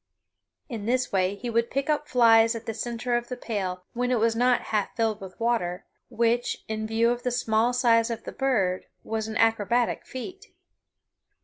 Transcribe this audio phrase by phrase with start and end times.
[0.67, 4.09] In this way he would pick up flies at the center of the pail when
[4.09, 8.23] it was not half filled with water, which, in view of the small size of
[8.23, 10.53] the bird, was an acrobatic feat.